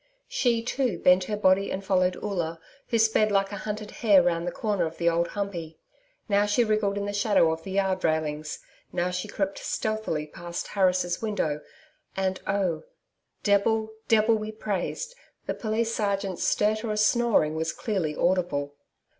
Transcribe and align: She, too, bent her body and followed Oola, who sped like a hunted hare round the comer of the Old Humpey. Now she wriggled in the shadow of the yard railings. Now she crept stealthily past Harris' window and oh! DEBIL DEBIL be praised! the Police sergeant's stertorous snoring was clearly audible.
She, 0.27 0.63
too, 0.63 0.97
bent 0.97 1.25
her 1.25 1.37
body 1.37 1.69
and 1.71 1.85
followed 1.85 2.15
Oola, 2.15 2.59
who 2.87 2.97
sped 2.97 3.31
like 3.31 3.51
a 3.51 3.55
hunted 3.55 3.91
hare 4.01 4.23
round 4.23 4.47
the 4.47 4.51
comer 4.51 4.87
of 4.87 4.97
the 4.97 5.07
Old 5.07 5.27
Humpey. 5.37 5.77
Now 6.27 6.47
she 6.47 6.63
wriggled 6.63 6.97
in 6.97 7.05
the 7.05 7.13
shadow 7.13 7.51
of 7.51 7.61
the 7.61 7.73
yard 7.73 8.03
railings. 8.03 8.57
Now 8.91 9.11
she 9.11 9.27
crept 9.27 9.59
stealthily 9.59 10.25
past 10.25 10.69
Harris' 10.69 11.21
window 11.21 11.61
and 12.17 12.41
oh! 12.47 12.81
DEBIL 13.43 13.91
DEBIL 14.07 14.39
be 14.39 14.51
praised! 14.51 15.13
the 15.45 15.53
Police 15.53 15.93
sergeant's 15.93 16.43
stertorous 16.43 17.05
snoring 17.05 17.53
was 17.53 17.71
clearly 17.71 18.15
audible. 18.15 18.73